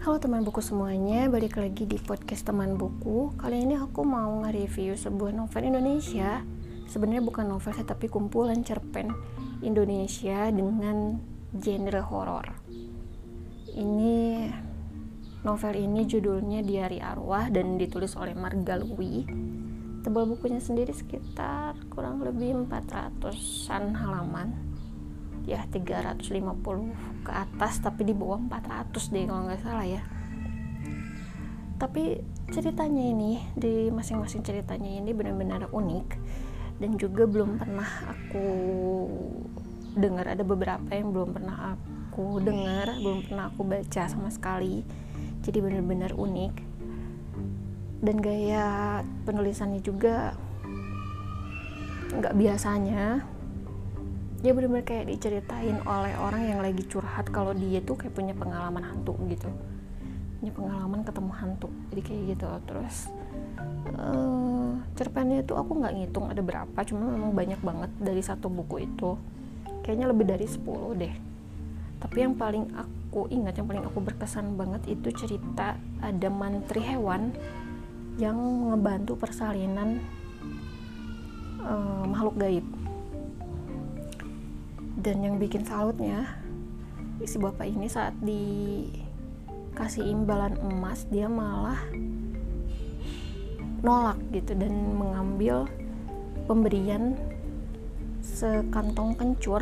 [0.00, 3.36] Halo teman buku semuanya, balik lagi di podcast teman buku.
[3.36, 6.40] Kali ini aku mau nge-review sebuah novel Indonesia.
[6.88, 9.12] Sebenarnya bukan novel tapi kumpulan cerpen
[9.60, 11.20] Indonesia dengan
[11.52, 12.48] genre horor.
[13.76, 14.48] Ini
[15.44, 19.28] novel ini judulnya Diari Arwah dan ditulis oleh Marga Lui.
[20.00, 24.69] Tebal bukunya sendiri sekitar kurang lebih 400-an halaman
[25.50, 30.02] ya 350 ke atas tapi di bawah 400 deh kalau nggak salah ya.
[31.80, 32.22] Tapi
[32.54, 36.08] ceritanya ini di masing-masing ceritanya ini benar-benar unik
[36.78, 38.46] dan juga belum pernah aku
[39.98, 44.86] dengar ada beberapa yang belum pernah aku dengar belum pernah aku baca sama sekali.
[45.42, 46.54] Jadi benar-benar unik.
[48.00, 50.32] Dan gaya penulisannya juga
[52.10, 53.22] nggak biasanya
[54.40, 58.80] dia benar-benar kayak diceritain oleh orang yang lagi curhat kalau dia tuh kayak punya pengalaman
[58.80, 59.52] hantu gitu.
[60.40, 61.68] Punya pengalaman ketemu hantu.
[61.92, 62.48] Jadi kayak gitu.
[62.64, 62.96] Terus
[64.00, 68.88] uh, cerpennya tuh aku nggak ngitung ada berapa cuma memang banyak banget dari satu buku
[68.88, 69.20] itu.
[69.84, 71.14] Kayaknya lebih dari 10 deh.
[72.00, 77.36] Tapi yang paling aku ingat yang paling aku berkesan banget itu cerita ada mantri hewan
[78.16, 78.40] yang
[78.72, 80.00] ngebantu persalinan
[81.60, 82.79] uh, makhluk gaib
[85.00, 86.28] dan yang bikin salutnya
[87.24, 91.80] si bapak ini saat dikasih imbalan emas dia malah
[93.80, 95.64] nolak gitu dan mengambil
[96.44, 97.16] pemberian
[98.20, 99.60] sekantong kencur.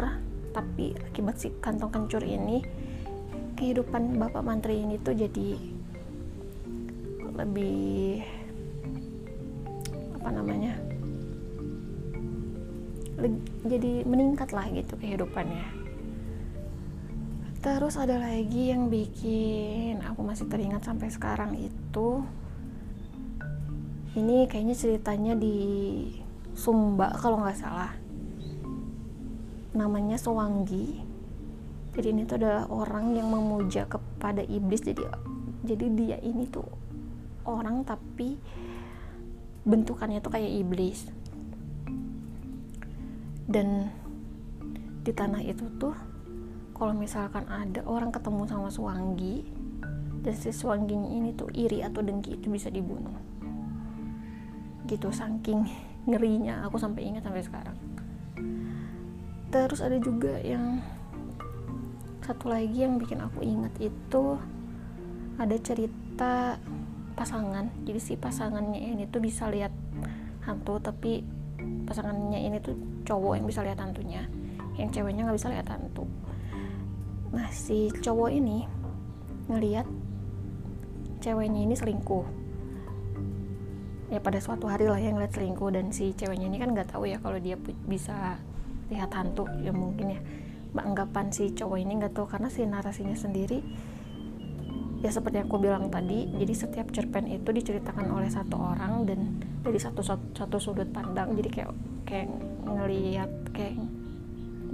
[0.55, 2.63] Tapi akibat si kantong kencur ini
[3.55, 5.55] kehidupan bapak mantri ini tuh jadi
[7.39, 8.23] lebih
[10.19, 10.75] apa namanya
[13.67, 15.67] jadi meningkat lah gitu kehidupannya.
[17.59, 22.23] Terus ada lagi yang bikin aku masih teringat sampai sekarang itu
[24.15, 25.59] ini kayaknya ceritanya di
[26.55, 27.93] Sumba kalau nggak salah.
[29.75, 31.09] Namanya Sewanggi
[31.99, 34.87] jadi ini tuh adalah orang yang memuja kepada iblis.
[34.87, 35.03] Jadi
[35.67, 36.71] jadi dia ini tuh
[37.43, 38.39] orang tapi
[39.67, 41.11] bentukannya tuh kayak iblis
[43.49, 43.89] dan
[45.03, 45.97] di tanah itu tuh
[46.77, 49.43] kalau misalkan ada orang ketemu sama Suwangi
[50.23, 53.17] dan si Suwangginya ini tuh iri atau dengki itu bisa dibunuh.
[54.85, 55.65] Gitu saking
[56.05, 57.77] ngerinya aku sampai ingat sampai sekarang.
[59.49, 60.85] Terus ada juga yang
[62.21, 64.37] satu lagi yang bikin aku ingat itu
[65.41, 66.61] ada cerita
[67.17, 67.73] pasangan.
[67.89, 69.73] Jadi si pasangannya ini tuh bisa lihat
[70.45, 71.38] hantu tapi
[71.89, 72.77] pasangannya ini tuh
[73.09, 74.29] cowok yang bisa lihat hantunya
[74.79, 76.07] yang ceweknya nggak bisa lihat hantu.
[77.35, 78.65] Nah si cowok ini
[79.51, 79.85] ngelihat
[81.19, 82.25] ceweknya ini selingkuh.
[84.09, 87.11] Ya pada suatu hari lah yang ngeliat selingkuh dan si ceweknya ini kan nggak tahu
[87.11, 88.39] ya kalau dia bisa
[88.89, 90.21] lihat hantu ya mungkin ya.
[90.79, 93.61] Anggapan si cowok ini nggak tahu karena si narasinya sendiri
[94.99, 99.79] ya seperti aku bilang tadi jadi setiap cerpen itu diceritakan oleh satu orang dan dari
[99.79, 100.03] satu,
[100.35, 101.35] satu sudut pandang.
[101.39, 101.71] Jadi kayak
[102.09, 102.29] kayak
[102.67, 103.79] ngelihat kayak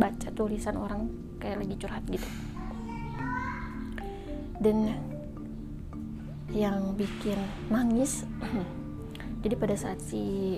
[0.01, 1.13] baca tulisan orang
[1.43, 2.29] kayak lagi curhat gitu.
[4.63, 4.97] Dan
[6.55, 7.37] yang bikin
[7.67, 8.23] nangis
[9.43, 10.57] jadi pada saat si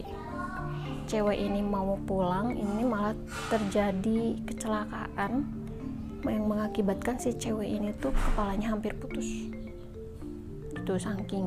[1.09, 3.16] cewek ini mau pulang ini malah
[3.48, 5.47] terjadi kecelakaan
[6.32, 9.26] yang mengakibatkan si cewek ini tuh kepalanya hampir putus.
[10.72, 11.47] Itu saking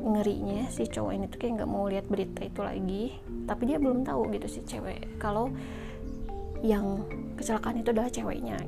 [0.00, 3.04] ngerinya si cowok ini tuh kayak nggak mau lihat berita itu lagi.
[3.44, 5.52] Tapi dia belum tahu gitu si cewek kalau
[6.60, 7.04] yang
[7.36, 8.58] kecelakaan itu adalah ceweknya.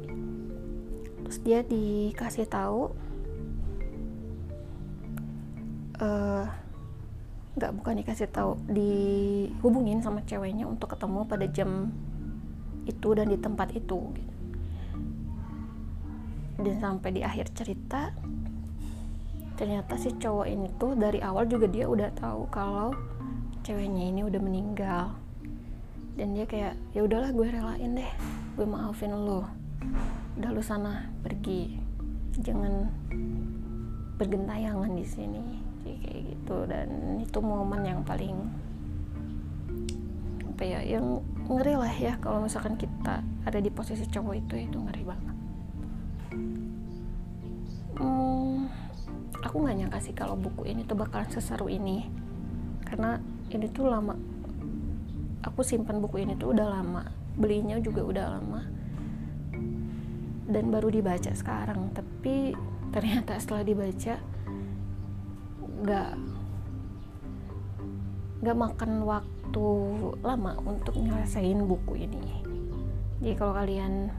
[1.24, 2.92] Terus dia dikasih tahu
[6.00, 6.44] uh,
[7.52, 11.92] nggak bukan dikasih tahu dihubungin sama ceweknya untuk ketemu pada jam
[12.86, 14.34] itu dan di tempat itu gitu.
[16.62, 18.14] dan sampai di akhir cerita
[19.58, 22.90] ternyata si cowok ini tuh dari awal juga dia udah tahu kalau
[23.62, 25.04] ceweknya ini udah meninggal.
[26.12, 28.10] Dan dia kayak ya udahlah gue relain deh
[28.58, 29.48] gue maafin lo.
[30.36, 31.78] Udah lu sana pergi.
[32.42, 32.90] Jangan
[34.18, 35.42] bergentayangan di sini.
[35.86, 36.56] Kayak gitu.
[36.68, 36.88] Dan
[37.22, 38.36] itu momen yang paling
[40.52, 44.76] apa ya yang ngeri lah ya kalau misalkan kita ada di posisi cowok itu itu
[44.78, 45.36] ngeri banget.
[47.98, 48.66] Hmm,
[49.42, 52.06] aku nggak nyangka sih kalau buku ini tuh bakalan seseru ini.
[52.86, 53.18] Karena
[53.50, 54.14] ini tuh lama.
[55.42, 57.02] Aku simpan buku ini tuh udah lama.
[57.34, 58.60] Belinya juga udah lama.
[60.46, 61.92] Dan baru dibaca sekarang.
[61.92, 62.54] Tapi
[62.94, 64.14] ternyata setelah dibaca
[65.82, 66.10] nggak
[68.42, 69.68] nggak makan waktu
[70.20, 72.42] lama untuk nyelesain buku ini.
[73.22, 74.10] Jadi kalau kalian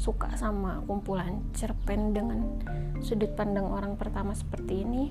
[0.00, 2.62] suka sama kumpulan cerpen dengan
[3.04, 5.10] sudut pandang orang pertama seperti ini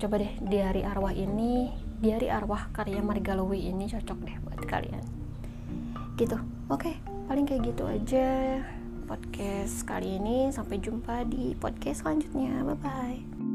[0.00, 1.68] coba deh di hari arwah ini
[2.00, 5.04] di hari arwah karya Margalowi ini cocok deh buat kalian.
[6.16, 6.36] Gitu.
[6.72, 6.96] Oke
[7.28, 8.58] paling kayak gitu aja
[9.04, 10.48] podcast kali ini.
[10.48, 12.64] Sampai jumpa di podcast selanjutnya.
[12.64, 13.49] Bye bye